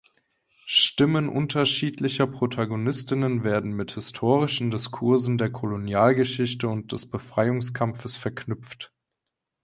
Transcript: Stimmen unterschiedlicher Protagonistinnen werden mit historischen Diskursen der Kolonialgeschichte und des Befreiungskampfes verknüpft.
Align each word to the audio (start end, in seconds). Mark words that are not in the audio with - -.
Stimmen 0.65 1.29
unterschiedlicher 1.29 2.25
Protagonistinnen 2.25 3.43
werden 3.43 3.71
mit 3.71 3.91
historischen 3.91 4.71
Diskursen 4.71 5.37
der 5.37 5.51
Kolonialgeschichte 5.51 6.67
und 6.67 6.91
des 6.91 7.07
Befreiungskampfes 7.07 8.15
verknüpft. 8.17 8.91